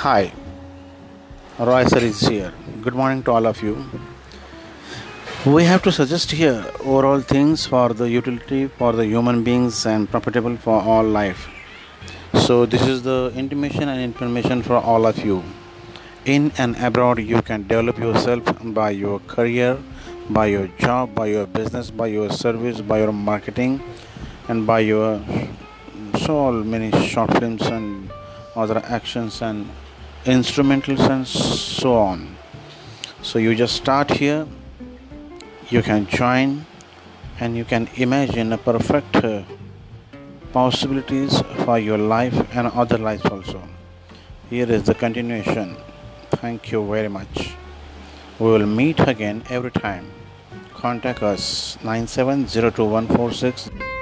Hi, 0.00 0.30
Roy 1.58 1.84
sir 1.86 2.00
is 2.00 2.20
here. 2.20 2.52
Good 2.82 2.94
morning 2.94 3.22
to 3.22 3.30
all 3.32 3.46
of 3.46 3.62
you. 3.62 3.82
We 5.46 5.64
have 5.64 5.82
to 5.84 5.90
suggest 5.90 6.32
here 6.32 6.66
overall 6.80 7.22
things 7.22 7.64
for 7.64 7.94
the 7.94 8.06
utility 8.10 8.66
for 8.66 8.92
the 8.92 9.06
human 9.06 9.42
beings 9.42 9.86
and 9.86 10.10
profitable 10.10 10.58
for 10.58 10.82
all 10.82 11.02
life. 11.02 11.48
So 12.34 12.66
this 12.66 12.86
is 12.86 13.04
the 13.04 13.32
intimation 13.34 13.88
and 13.88 14.02
information 14.02 14.62
for 14.62 14.76
all 14.76 15.06
of 15.06 15.24
you. 15.24 15.42
In 16.26 16.52
and 16.58 16.76
abroad, 16.76 17.18
you 17.20 17.40
can 17.40 17.66
develop 17.66 17.98
yourself 17.98 18.44
by 18.74 18.90
your 18.90 19.20
career, 19.20 19.78
by 20.28 20.46
your 20.56 20.66
job, 20.78 21.14
by 21.14 21.28
your 21.28 21.46
business, 21.46 21.90
by 21.90 22.08
your 22.08 22.28
service, 22.28 22.82
by 22.82 22.98
your 22.98 23.12
marketing, 23.12 23.80
and 24.46 24.66
by 24.66 24.80
your 24.80 25.22
so 26.26 26.52
many 26.52 26.92
short 27.08 27.32
films 27.38 27.62
and 27.62 28.10
other 28.54 28.82
actions 28.84 29.40
and 29.40 29.66
instrumentals 30.26 31.08
and 31.08 31.26
so 31.26 31.94
on. 31.94 32.36
So 33.22 33.38
you 33.38 33.54
just 33.54 33.76
start 33.76 34.10
here, 34.10 34.46
you 35.70 35.82
can 35.82 36.06
join, 36.06 36.66
and 37.38 37.56
you 37.56 37.64
can 37.64 37.88
imagine 37.94 38.52
a 38.52 38.58
perfect 38.58 39.16
uh, 39.16 39.42
possibilities 40.52 41.40
for 41.64 41.78
your 41.78 41.98
life 41.98 42.34
and 42.56 42.66
other 42.68 42.98
lives 42.98 43.24
also. 43.26 43.62
Here 44.50 44.70
is 44.70 44.82
the 44.82 44.94
continuation. 44.94 45.76
Thank 46.30 46.72
you 46.72 46.84
very 46.86 47.08
much. 47.08 47.54
We 48.40 48.50
will 48.50 48.66
meet 48.66 48.98
again 49.00 49.44
every 49.48 49.70
time. 49.70 50.10
Contact 50.74 51.22
us 51.22 51.78
97021460. 51.82 53.95